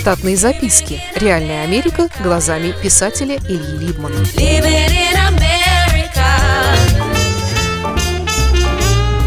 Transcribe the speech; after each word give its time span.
Штатные 0.00 0.34
записки. 0.34 0.98
Реальная 1.14 1.62
Америка 1.62 2.08
глазами 2.22 2.74
писателя 2.82 3.36
Ильи 3.36 3.76
Либмана. 3.76 4.16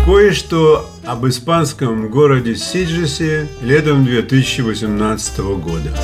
Кое-что 0.04 0.90
об 1.06 1.28
испанском 1.28 2.10
городе 2.10 2.56
Сиджесе 2.56 3.48
летом 3.62 4.04
2018 4.04 5.38
года. 5.62 5.96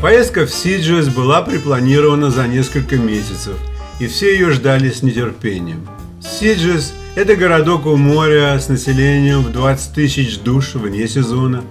Поездка 0.00 0.46
в 0.46 0.54
Сиджес 0.54 1.08
была 1.08 1.42
припланирована 1.42 2.30
за 2.30 2.46
несколько 2.46 2.94
месяцев, 2.96 3.56
и 3.98 4.06
все 4.06 4.34
ее 4.34 4.52
ждали 4.52 4.88
с 4.88 5.02
нетерпением. 5.02 5.84
Сиджес– 6.38 6.92
это 7.16 7.34
городок 7.34 7.84
у 7.86 7.96
моря 7.96 8.56
с 8.60 8.68
населением 8.68 9.42
в 9.42 9.50
20 9.50 9.92
тысяч 9.92 10.38
душ 10.38 10.74
вне 10.74 11.08
сезона, 11.08 11.64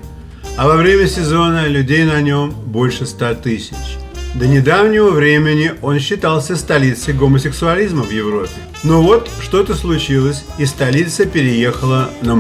а 0.58 0.68
во 0.68 0.76
время 0.76 1.08
сезона 1.08 1.68
людей 1.68 2.04
на 2.04 2.20
нем 2.20 2.52
больше 2.52 3.06
100 3.06 3.36
тысяч. 3.36 3.98
До 4.36 4.46
недавнего 4.46 5.12
времени 5.12 5.72
он 5.82 6.00
считался 6.00 6.58
столицей 6.58 7.14
гомосексуализма 7.14 8.04
в 8.04 8.12
Европе. 8.12 8.52
Но 8.84 9.02
вот 9.02 9.30
что-то 9.40 9.74
случилось, 9.74 10.44
и 10.58 10.66
столица 10.66 11.26
переехала 11.26 12.10
на 12.22 12.36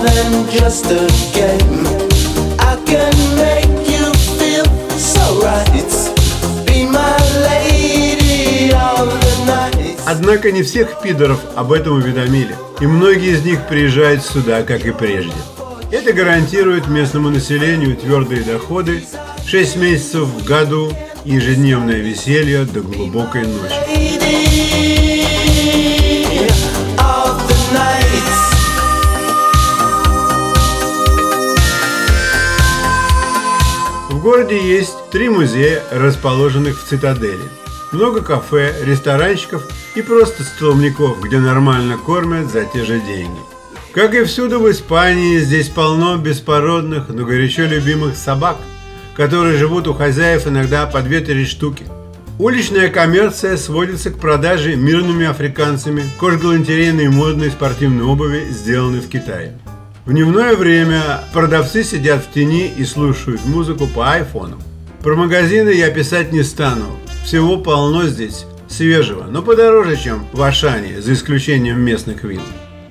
than 0.00 0.48
just 0.50 0.90
a 0.90 1.37
Однако 10.28 10.52
не 10.52 10.62
всех 10.62 11.00
пидоров 11.00 11.40
об 11.56 11.72
этом 11.72 11.94
уведомили, 11.94 12.54
и 12.80 12.86
многие 12.86 13.30
из 13.30 13.46
них 13.46 13.66
приезжают 13.66 14.22
сюда, 14.22 14.62
как 14.62 14.84
и 14.84 14.90
прежде. 14.92 15.32
Это 15.90 16.12
гарантирует 16.12 16.86
местному 16.86 17.30
населению 17.30 17.96
твердые 17.96 18.42
доходы, 18.42 19.02
6 19.46 19.76
месяцев 19.76 20.24
в 20.24 20.44
году 20.44 20.92
ежедневное 21.24 22.00
веселье 22.00 22.66
до 22.66 22.82
глубокой 22.82 23.46
ночи. 23.46 23.72
В 34.10 34.22
городе 34.22 34.58
есть 34.58 34.92
три 35.10 35.30
музея, 35.30 35.82
расположенных 35.90 36.78
в 36.78 36.86
цитадели. 36.86 37.48
Много 37.90 38.20
кафе, 38.20 38.74
ресторанчиков 38.84 39.66
и 39.94 40.02
просто 40.02 40.44
столбняков, 40.44 41.22
где 41.22 41.38
нормально 41.38 41.96
кормят 41.96 42.50
за 42.50 42.64
те 42.64 42.84
же 42.84 43.00
деньги. 43.00 43.38
Как 43.94 44.14
и 44.14 44.24
всюду 44.24 44.60
в 44.60 44.70
Испании, 44.70 45.38
здесь 45.38 45.68
полно 45.68 46.18
беспородных, 46.18 47.08
но 47.08 47.24
горячо 47.24 47.62
любимых 47.64 48.16
собак, 48.16 48.58
которые 49.16 49.56
живут 49.56 49.88
у 49.88 49.94
хозяев 49.94 50.46
иногда 50.46 50.86
по 50.86 50.98
2-3 50.98 51.44
штуки. 51.46 51.86
Уличная 52.38 52.90
коммерция 52.90 53.56
сводится 53.56 54.10
к 54.10 54.18
продаже 54.18 54.76
мирными 54.76 55.26
африканцами 55.26 56.04
кожгалантерейной 56.20 57.06
и 57.06 57.08
модной 57.08 57.50
спортивной 57.50 58.04
обуви, 58.04 58.46
сделанной 58.50 59.00
в 59.00 59.08
Китае. 59.08 59.58
В 60.04 60.12
дневное 60.12 60.54
время 60.56 61.22
продавцы 61.32 61.82
сидят 61.82 62.22
в 62.22 62.32
тени 62.32 62.68
и 62.68 62.84
слушают 62.84 63.44
музыку 63.46 63.86
по 63.86 64.12
айфонам. 64.12 64.60
Про 65.02 65.16
магазины 65.16 65.70
я 65.70 65.90
писать 65.90 66.32
не 66.32 66.42
стану. 66.42 66.98
Всего 67.28 67.58
полно 67.58 68.06
здесь 68.06 68.46
свежего, 68.68 69.24
но 69.24 69.42
подороже, 69.42 69.98
чем 69.98 70.26
в 70.32 70.40
Ашане, 70.40 71.02
за 71.02 71.12
исключением 71.12 71.78
местных 71.78 72.24
вин. 72.24 72.40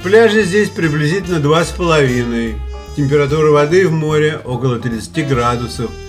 Пляжи 0.03 0.43
здесь 0.43 0.69
приблизительно 0.69 1.37
2,5. 1.37 2.53
Температура 2.95 3.49
воды 3.49 3.87
в 3.87 3.91
море 3.91 4.39
около 4.45 4.77
30 4.77 5.27
градусов– 5.27 5.89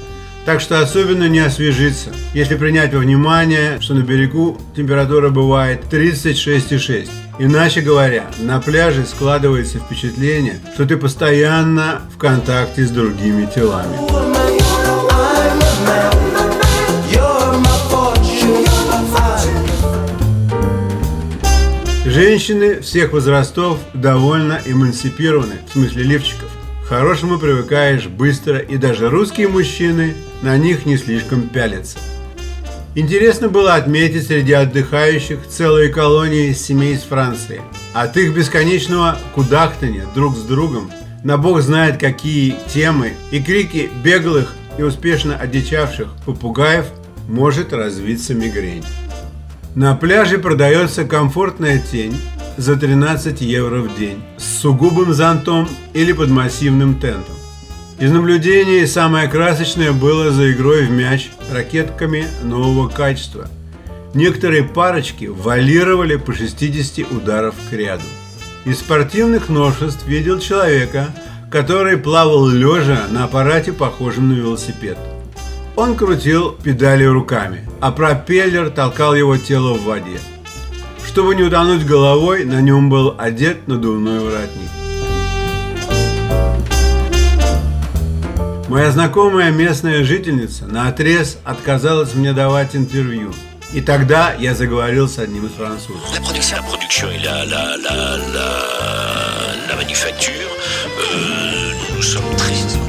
так 0.48 0.62
что 0.62 0.80
особенно 0.80 1.28
не 1.28 1.40
освежиться, 1.40 2.08
если 2.32 2.54
принять 2.54 2.94
во 2.94 3.00
внимание, 3.00 3.78
что 3.82 3.92
на 3.92 4.00
берегу 4.00 4.58
температура 4.74 5.28
бывает 5.28 5.82
36,6. 5.90 7.06
Иначе 7.38 7.82
говоря, 7.82 8.30
на 8.40 8.58
пляже 8.58 9.04
складывается 9.04 9.78
впечатление, 9.78 10.58
что 10.72 10.86
ты 10.86 10.96
постоянно 10.96 12.00
в 12.14 12.16
контакте 12.16 12.86
с 12.86 12.90
другими 12.90 13.46
телами. 13.54 14.27
Женщины 22.18 22.80
всех 22.80 23.12
возрастов 23.12 23.78
довольно 23.94 24.60
эмансипированы, 24.66 25.54
в 25.68 25.72
смысле 25.74 26.02
лифчиков 26.02 26.50
хорошему 26.88 27.38
привыкаешь 27.38 28.08
быстро, 28.08 28.58
и 28.58 28.76
даже 28.76 29.08
русские 29.08 29.46
мужчины 29.46 30.14
на 30.42 30.56
них 30.56 30.84
не 30.84 30.96
слишком 30.96 31.42
пялятся. 31.42 31.98
Интересно 32.96 33.48
было 33.48 33.76
отметить 33.76 34.26
среди 34.26 34.52
отдыхающих 34.52 35.46
целые 35.48 35.90
колонии 35.90 36.52
семей 36.54 36.94
из 36.94 37.02
Франции. 37.02 37.60
От 37.94 38.16
их 38.16 38.34
бесконечного 38.34 39.16
кудахтания 39.36 40.04
друг 40.16 40.36
с 40.36 40.42
другом 40.42 40.90
на 41.22 41.38
бог 41.38 41.60
знает 41.60 42.00
какие 42.00 42.56
темы 42.66 43.12
и 43.30 43.40
крики 43.40 43.90
беглых 44.02 44.56
и 44.76 44.82
успешно 44.82 45.36
одичавших 45.36 46.08
попугаев 46.26 46.86
может 47.28 47.72
развиться 47.72 48.34
мигрень. 48.34 48.82
На 49.74 49.94
пляже 49.94 50.38
продается 50.38 51.04
комфортная 51.04 51.78
тень, 51.78 52.16
за 52.56 52.76
13 52.76 53.40
евро 53.40 53.82
в 53.82 53.96
день 53.96 54.20
с 54.36 54.60
сугубым 54.60 55.12
зонтом 55.14 55.68
или 55.94 56.12
под 56.12 56.28
массивным 56.28 56.98
тентом. 56.98 57.34
Из 58.00 58.10
наблюдений 58.10 58.84
самое 58.86 59.28
красочное 59.28 59.92
было 59.92 60.30
за 60.30 60.52
игрой 60.52 60.86
в 60.86 60.90
мяч 60.90 61.30
ракетками 61.52 62.26
нового 62.42 62.88
качества. 62.88 63.48
Некоторые 64.14 64.64
парочки 64.64 65.26
валировали 65.26 66.16
по 66.16 66.32
60 66.32 67.12
ударов 67.12 67.54
к 67.70 67.72
ряду. 67.72 68.02
Из 68.64 68.78
спортивных 68.78 69.48
новшеств 69.48 70.06
видел 70.06 70.40
человека, 70.40 71.08
который 71.50 71.96
плавал 71.96 72.48
лежа 72.48 73.06
на 73.10 73.24
аппарате, 73.24 73.72
похожем 73.72 74.30
на 74.30 74.32
велосипед. 74.32 74.98
Он 75.78 75.94
крутил 75.94 76.50
педали 76.60 77.04
руками, 77.04 77.64
а 77.80 77.92
пропеллер 77.92 78.68
толкал 78.70 79.14
его 79.14 79.36
тело 79.36 79.74
в 79.74 79.84
воде. 79.84 80.18
Чтобы 81.06 81.36
не 81.36 81.44
утонуть 81.44 81.86
головой, 81.86 82.44
на 82.44 82.60
нем 82.60 82.90
был 82.90 83.14
одет 83.16 83.68
надувной 83.68 84.18
воротник. 84.18 84.70
Моя 88.66 88.90
знакомая 88.90 89.52
местная 89.52 90.02
жительница 90.02 90.66
на 90.66 90.88
отрез 90.88 91.38
отказалась 91.44 92.12
мне 92.16 92.32
давать 92.32 92.74
интервью. 92.74 93.32
И 93.72 93.80
тогда 93.80 94.34
я 94.36 94.54
заговорил 94.54 95.08
с 95.08 95.20
одним 95.20 95.46
из 95.46 95.52
французов. 95.52 96.02
Euh, 101.14 102.87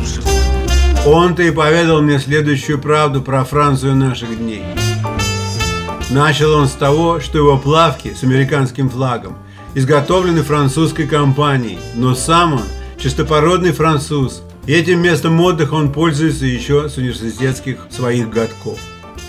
Он-то 1.06 1.44
и 1.44 1.52
поведал 1.52 2.02
мне 2.02 2.20
следующую 2.20 2.78
правду 2.78 3.22
про 3.22 3.46
Францию 3.46 3.96
наших 3.96 4.38
дней. 4.38 4.64
Начал 6.12 6.54
он 6.54 6.68
с 6.68 6.72
того, 6.72 7.20
что 7.20 7.38
его 7.38 7.58
плавки 7.58 8.14
с 8.14 8.24
американским 8.24 8.90
флагом 8.90 9.38
изготовлены 9.76 10.42
французской 10.42 11.08
компанией, 11.08 11.80
но 11.96 12.16
сам 12.16 12.54
он 12.56 12.64
чистопородный 12.98 13.72
француз, 13.72 14.42
и 14.66 14.74
этим 14.74 15.02
местом 15.02 15.40
отдыха 15.40 15.76
он 15.76 15.92
пользуется 15.92 16.46
еще 16.46 16.90
с 16.90 16.98
университетских 16.98 17.88
своих 17.90 18.30
годков. 18.30 18.80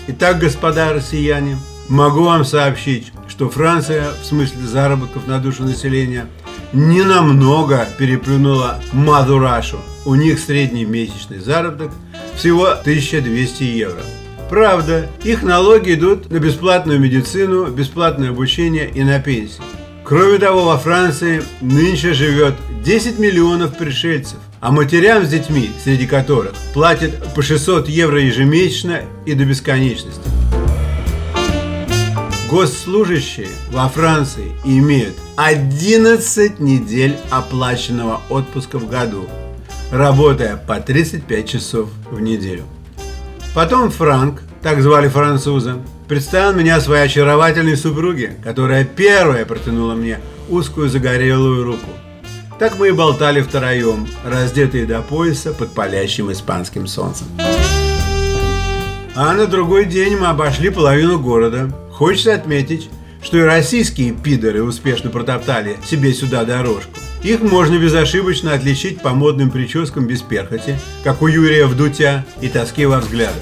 Итак, 0.07 0.39
господа 0.39 0.91
россияне, 0.93 1.57
могу 1.87 2.23
вам 2.23 2.43
сообщить, 2.43 3.13
что 3.27 3.49
Франция 3.49 4.09
в 4.21 4.25
смысле 4.25 4.65
заработков 4.65 5.25
на 5.25 5.39
душу 5.39 5.63
населения 5.63 6.25
не 6.73 7.01
намного 7.03 7.87
переплюнула 7.97 8.79
Мадурашу. 8.93 9.79
У 10.05 10.15
них 10.15 10.39
средний 10.39 10.85
месячный 10.85 11.39
заработок 11.39 11.91
всего 12.35 12.67
1200 12.67 13.63
евро. 13.63 14.01
Правда, 14.49 15.07
их 15.23 15.43
налоги 15.43 15.93
идут 15.93 16.29
на 16.29 16.39
бесплатную 16.39 16.99
медицину, 16.99 17.67
бесплатное 17.67 18.29
обучение 18.29 18.89
и 18.89 19.03
на 19.03 19.19
пенсии. 19.19 19.61
Кроме 20.03 20.39
того, 20.39 20.65
во 20.65 20.77
Франции 20.77 21.41
нынче 21.61 22.13
живет 22.13 22.55
10 22.83 23.17
миллионов 23.19 23.77
пришельцев, 23.77 24.39
а 24.59 24.71
матерям 24.71 25.25
с 25.25 25.29
детьми, 25.29 25.71
среди 25.81 26.05
которых 26.05 26.53
платят 26.73 27.33
по 27.33 27.41
600 27.41 27.87
евро 27.87 28.21
ежемесячно 28.21 29.01
и 29.25 29.33
до 29.35 29.45
бесконечности. 29.45 30.40
Госслужащие 32.51 33.47
во 33.71 33.87
Франции 33.87 34.51
имеют 34.65 35.15
11 35.37 36.59
недель 36.59 37.15
оплаченного 37.29 38.19
отпуска 38.29 38.77
в 38.77 38.89
году, 38.89 39.29
работая 39.89 40.57
по 40.57 40.81
35 40.81 41.49
часов 41.49 41.87
в 42.11 42.19
неделю. 42.19 42.65
Потом 43.55 43.89
Франк, 43.89 44.41
так 44.61 44.81
звали 44.81 45.07
француза, 45.07 45.77
представил 46.09 46.51
меня 46.51 46.81
своей 46.81 47.05
очаровательной 47.05 47.77
супруге, 47.77 48.35
которая 48.43 48.83
первая 48.83 49.45
протянула 49.45 49.93
мне 49.93 50.19
узкую 50.49 50.89
загорелую 50.89 51.63
руку. 51.63 51.89
Так 52.59 52.77
мы 52.77 52.89
и 52.89 52.91
болтали 52.91 53.39
втроем, 53.39 54.09
раздетые 54.25 54.85
до 54.85 55.01
пояса 55.01 55.53
под 55.53 55.73
палящим 55.73 56.29
испанским 56.29 56.85
солнцем. 56.85 57.27
А 59.15 59.33
на 59.35 59.47
другой 59.47 59.85
день 59.85 60.17
мы 60.17 60.27
обошли 60.27 60.69
половину 60.69 61.17
города. 61.17 61.71
Хочется 62.01 62.33
отметить, 62.33 62.89
что 63.21 63.37
и 63.37 63.41
российские 63.41 64.11
пидоры 64.11 64.63
успешно 64.63 65.11
протоптали 65.11 65.77
себе 65.85 66.11
сюда 66.15 66.45
дорожку. 66.45 66.89
Их 67.21 67.41
можно 67.41 67.77
безошибочно 67.77 68.55
отличить 68.55 69.03
по 69.03 69.11
модным 69.11 69.51
прическам 69.51 70.07
без 70.07 70.23
перхоти, 70.23 70.79
как 71.03 71.21
у 71.21 71.27
Юрия 71.27 71.67
Вдутя 71.67 72.25
и 72.41 72.49
тоски 72.49 72.87
во 72.87 73.01
взглядах. 73.01 73.35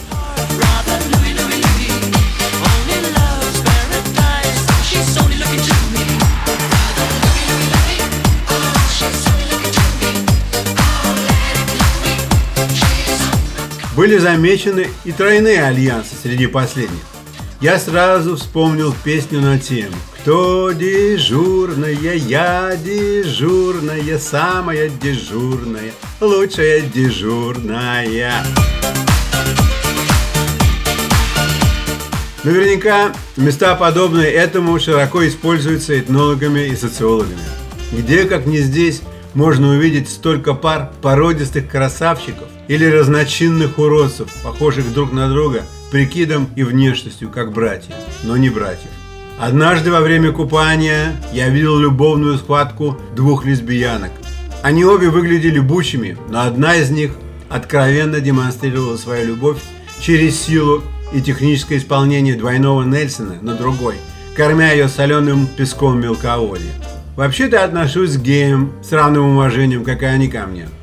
Были 13.96 14.18
замечены 14.18 14.88
и 15.06 15.14
тройные 15.14 15.64
альянсы 15.64 16.14
среди 16.22 16.48
последних. 16.48 17.09
Я 17.62 17.78
сразу 17.78 18.38
вспомнил 18.38 18.96
песню 19.04 19.42
на 19.42 19.60
тему 19.60 19.94
«Кто 20.22 20.72
дежурная? 20.72 21.92
Я 21.92 22.78
дежурная, 22.78 24.18
самая 24.18 24.88
дежурная, 24.88 25.92
лучшая 26.22 26.80
дежурная». 26.80 28.46
Наверняка 32.46 33.12
места, 33.36 33.76
подобные 33.76 34.32
этому, 34.32 34.80
широко 34.80 35.28
используются 35.28 36.00
этнологами 36.00 36.68
и 36.68 36.78
социологами. 36.78 37.42
Где, 37.92 38.24
как 38.24 38.46
не 38.46 38.60
здесь, 38.60 39.02
можно 39.34 39.72
увидеть 39.72 40.10
столько 40.10 40.54
пар 40.54 40.94
породистых 41.02 41.68
красавчиков, 41.68 42.48
или 42.70 42.86
разночинных 42.86 43.78
уродцев, 43.78 44.30
похожих 44.44 44.94
друг 44.94 45.12
на 45.12 45.28
друга 45.28 45.66
прикидом 45.92 46.50
и 46.56 46.64
внешностью, 46.64 47.30
как 47.30 47.52
братья, 47.52 47.94
но 48.24 48.38
не 48.38 48.50
братьев. 48.50 48.90
Однажды 49.40 49.92
во 49.92 50.02
время 50.02 50.32
купания 50.32 51.16
я 51.34 51.50
видел 51.50 51.78
любовную 51.78 52.38
схватку 52.38 52.98
двух 53.16 53.46
лесбиянок. 53.46 54.12
Они 54.64 54.84
обе 54.84 55.10
выглядели 55.10 55.60
бучими, 55.60 56.18
но 56.30 56.42
одна 56.42 56.76
из 56.76 56.90
них 56.90 57.12
откровенно 57.50 58.20
демонстрировала 58.20 58.98
свою 58.98 59.28
любовь 59.28 59.60
через 60.02 60.40
силу 60.40 60.84
и 61.14 61.22
техническое 61.22 61.78
исполнение 61.78 62.36
двойного 62.36 62.84
Нельсона 62.84 63.36
на 63.42 63.56
другой, 63.56 63.96
кормя 64.36 64.74
ее 64.74 64.90
соленым 64.90 65.48
песком 65.48 66.02
мелководья. 66.02 66.72
Вообще-то 67.16 67.64
отношусь 67.64 68.18
к 68.18 68.22
геям 68.22 68.74
с 68.84 68.92
равным 68.92 69.36
уважением, 69.36 69.84
как 69.84 70.04
и 70.04 70.06
они 70.06 70.28
ко 70.28 70.46
мне– 70.46 70.68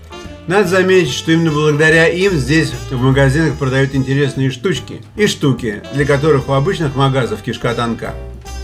надо 0.47 0.69
заметить, 0.69 1.13
что 1.13 1.33
именно 1.33 1.51
благодаря 1.51 2.09
им 2.09 2.33
здесь 2.33 2.73
в 2.91 3.03
магазинах 3.03 3.55
продают 3.57 3.95
интересные 3.95 4.51
штучки 4.51 5.03
и 5.17 5.27
штуки, 5.27 5.83
для 5.95 6.05
которых 6.05 6.49
у 6.49 6.53
обычных 6.53 6.95
магазов 6.95 7.43
кишка 7.43 7.75
тонка. 7.75 8.15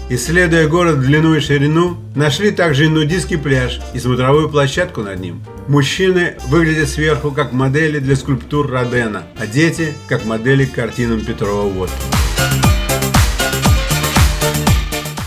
Исследуя 0.09 0.69
город 0.69 0.97
в 0.97 1.07
длину 1.07 1.35
и 1.35 1.41
ширину, 1.41 1.97
нашли 2.15 2.51
также 2.51 2.85
и 2.85 2.89
нудистский 2.89 3.39
пляж 3.39 3.81
и 3.95 3.99
смотровую 3.99 4.51
площадку 4.51 5.01
над 5.01 5.21
ним. 5.21 5.43
Мужчины 5.69 6.35
выглядят 6.49 6.89
сверху 6.89 7.31
как 7.31 7.53
модели 7.53 7.99
для 7.99 8.17
скульптур 8.17 8.71
Родена, 8.71 9.23
а 9.39 9.47
дети 9.47 9.95
как 10.09 10.25
модели 10.25 10.67
к 10.67 10.73
картинам 10.73 11.25
Петрова 11.25 11.63
водки. 11.63 12.72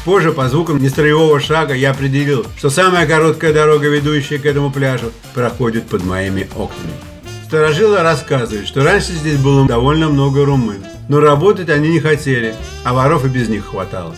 Позже 0.06 0.32
по 0.32 0.48
звукам 0.50 0.78
нестроевого 0.78 1.40
шага 1.40 1.74
я 1.74 1.90
определил, 1.90 2.46
что 2.58 2.70
самая 2.70 3.08
короткая 3.08 3.52
дорога, 3.52 3.88
ведущая 3.88 4.38
к 4.38 4.46
этому 4.46 4.72
пляжу, 4.72 5.12
проходит 5.34 5.88
под 5.88 6.06
моими 6.06 6.48
окнами. 6.56 6.94
Старожилы 7.48 8.00
рассказывают, 8.04 8.68
что 8.68 8.84
раньше 8.84 9.14
здесь 9.14 9.38
было 9.38 9.68
довольно 9.68 10.08
много 10.08 10.46
румын, 10.46 10.86
но 11.10 11.20
работать 11.20 11.70
они 11.70 11.90
не 11.90 12.00
хотели, 12.00 12.54
а 12.84 12.94
воров 12.94 13.26
и 13.26 13.30
без 13.30 13.50
них 13.50 13.66
хватало. 13.66 14.16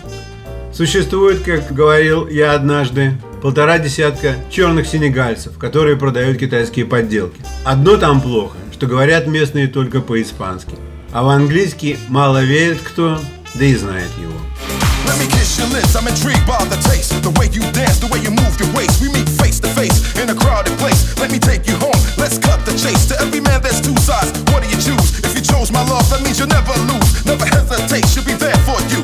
Существует, 0.73 1.39
как 1.39 1.71
говорил 1.71 2.27
я 2.27 2.53
однажды, 2.53 3.13
полтора 3.41 3.79
десятка 3.79 4.35
черных 4.51 4.87
сенегальцев, 4.87 5.57
которые 5.57 5.95
продают 5.95 6.37
китайские 6.37 6.85
подделки. 6.85 7.39
Одно 7.63 7.95
там 7.95 8.19
плохо, 8.19 8.57
что 8.73 8.87
говорят 8.87 9.27
местные 9.27 9.67
только 9.67 10.01
по-испански, 10.01 10.75
а 11.13 11.23
в 11.23 11.29
английский 11.29 11.97
мало 12.09 12.43
верит 12.43 12.79
кто, 12.83 13.19
да 13.55 13.63
и 13.63 13.73
знает 13.73 14.09
его. 14.21 14.76
Let 15.06 15.18
me 15.18 15.26
kiss 15.26 15.58
your 15.58 15.68
lips. 15.68 15.94
I'm 15.96 16.06
intrigued 16.06 16.46
by 16.46 16.62
the 16.66 16.78
taste. 16.88 17.12
The 17.22 17.30
way 17.38 17.48
you 17.52 17.62
dance, 17.72 17.98
the 17.98 18.08
way 18.08 18.20
you 18.20 18.30
move 18.30 18.54
your 18.60 18.70
waist. 18.74 19.02
We 19.02 19.08
meet 19.10 19.28
face 19.28 19.58
to 19.60 19.68
face 19.74 19.98
in 20.18 20.30
a 20.30 20.34
crowded 20.34 20.76
place. 20.78 21.16
Let 21.18 21.30
me 21.30 21.38
take 21.38 21.66
you 21.66 21.76
home. 21.76 21.98
Let's 22.16 22.38
cut 22.38 22.64
the 22.64 22.72
chase. 22.72 23.06
To 23.10 23.20
every 23.20 23.40
man, 23.40 23.62
there's 23.62 23.80
two 23.80 23.96
sides. 23.98 24.32
What 24.50 24.62
do 24.62 24.68
you 24.70 24.78
choose? 24.78 25.22
If 25.26 25.34
you 25.34 25.42
chose 25.42 25.70
my 25.70 25.82
love, 25.86 26.08
that 26.10 26.22
means 26.22 26.38
you'll 26.38 26.48
never 26.48 26.74
lose. 26.90 27.24
Never 27.26 27.44
hesitate. 27.44 28.06
She'll 28.08 28.24
be 28.24 28.34
there 28.34 28.58
for 28.68 28.78
you. 28.92 29.00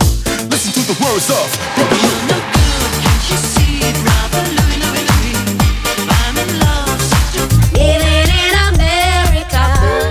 Listen 0.49 0.71
to 0.79 0.83
the 0.87 0.97
words 1.03 1.29
of 1.31 1.47
Brother 1.77 1.99
Luke. 2.03 2.19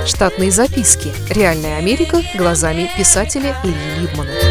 Штатные 0.07 0.51
записки. 0.51 1.13
Реальная 1.29 1.77
Америка 1.77 2.23
глазами 2.33 2.89
писателя 2.97 3.55
Ильи 3.63 3.99
Либмана. 3.99 4.50